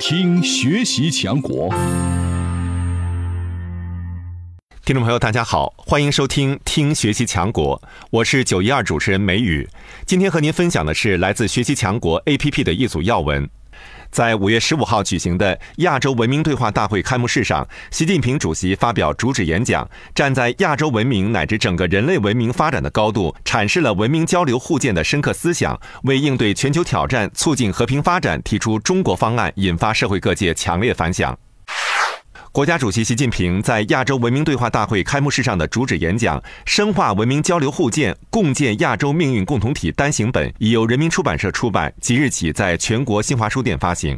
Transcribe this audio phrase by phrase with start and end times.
[0.00, 1.72] 听学习强国。
[4.84, 9.68] 听众朋友，大家好，欢迎收听《听学习强国》，我是九一二主持人梅雨。
[10.04, 13.48] 今天和您分享的是来自学习强国 APP 的一组要闻。
[14.10, 31.36] 在五月十五号举行的亚洲文明对话大会开幕式上，习近平主席发表主旨演讲，站在亚洲文明乃至整个人类文明发展的高度，阐释了文明交流互鉴的深刻思想，为应对全球挑战、促进和平发展提出中国方案，引发社会各界强烈反响。
[32.54, 44.16] 国家主席习近平在亚洲文明对话大会开幕式上的主旨演讲《深化文明交流互鉴，共建亚洲命运共同体》单行本已由人民出版社出版，即日起在全国新华书店发行。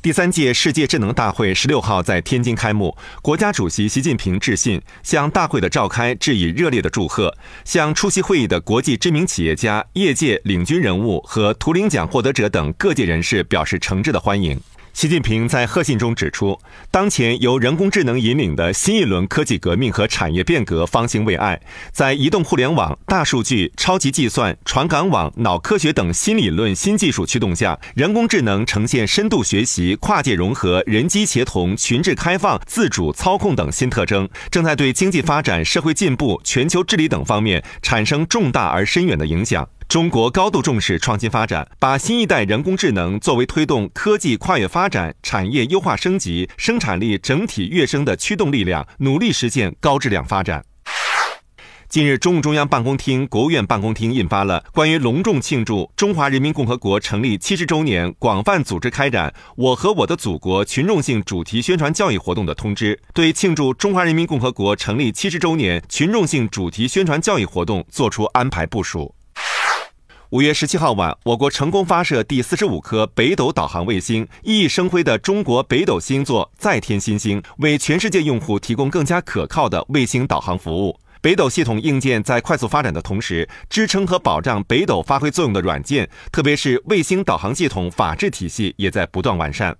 [0.00, 14.58] 第三届世界智能大会十六号在天津开幕，国家主席习近平致信，向大会的召开致以热烈的祝贺，向出席会议的国际知名企业家、业界领军人物和图灵奖获得者等各界人士表示诚挚的欢迎。
[14.92, 16.58] 习近平在贺信中指出，
[16.90, 21.58] 当前由人工智能引领的新一轮科技革命和产业变革方兴未艾，
[21.90, 39.66] 在移动互联网、大数据、超级计算、传感网、脑科学等新理论新技术驱动下，人工智能呈现深度学习、跨界融合、人机协同、群智开放、自主操控等新特征，正在对经济发展、社会进步、全球治理等方面产生重大而深远的影响。
[39.90, 50.64] 中国高度重视创新发展，把新一代人工智能作为推动科技跨越发展、产业优化升级、生产力整体跃升的驱动力量，努力实现高质量发展。
[51.88, 69.12] 近日，中共中央办公厅、国务院办公厅印发了关于隆重庆祝中华人民共和国成立七十周年，广泛组织开展“我和我的祖国”群众性主题宣传教育活动的通知，对庆祝中华人民共和国成立七十周年群众性主题宣传教育活动作出安排部署。
[70.30, 80.96] 五月十七号晚，我国成功发射第四十五颗北斗导航卫星，熠熠生辉的中国北斗星座再添新星，为全世界用户提供更加可靠的卫星导航服务。
[81.20, 89.76] 北斗系统硬件在快速发展的同时，支撑和保障北斗发挥作用的软件，特别是卫星导航系统法制体系，也在不断完善。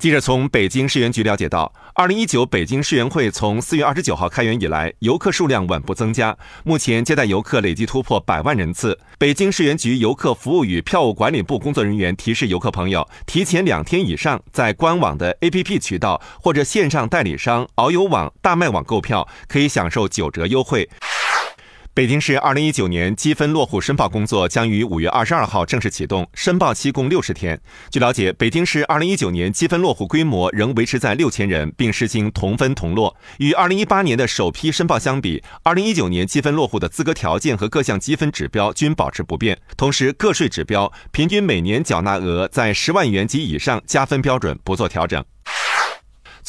[0.00, 6.34] 记者从北京市园局了解到，二零一九北京世园会从四月二十九号开园以来，游客数量稳步增加，
[6.64, 8.98] 目前接待游客累计突破百万人次。
[9.18, 20.88] 北京市园局游客服务与票务管理部工作人员提示游客朋友，提前两天以上在官网的 APP 渠道或者线上代理商遨游网、大麦网购票，可以享受九折优惠。
[21.92, 27.60] 北京市二零一九年积分落户申报工作将于五月二十二号正式启动，申报期共六十天。
[27.90, 33.16] 据了解，北京市二零一九年积分落户规模仍维持在六千人，并实行同分同落。
[33.38, 39.58] 与二零一八年的首批申报相比，二零一九年积分落户的资格条件和各项积分指标均保持不变。
[39.76, 45.24] 同时，个税指标平均每年缴纳额在十万元及以上，加分标准不做调整。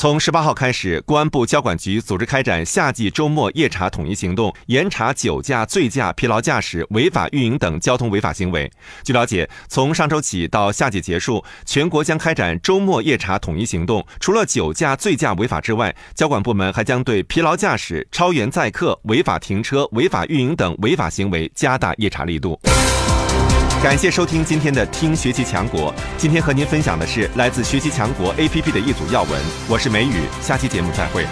[0.01, 8.67] 从十八号开始，公安部交管局组织开展夏季周末夜查统一行动，严查酒驾、醉驾、疲劳驾驶、违法运营等交通违法行为。
[9.03, 14.03] 据了解，从上周起到夏季结束，全国将开展周末夜查统一行动。
[14.19, 22.59] 除了酒驾、醉驾违法之外，交管部门还将对疲劳驾驶、超员载客、违法停车、违法运营等违法行为加大夜查力度。
[23.83, 29.41] 感谢收听今天的《听学习强国》，今天和您分享的是来自学习强国 APP 的一组要闻。
[29.67, 31.25] 我是梅雨，下期节目再会。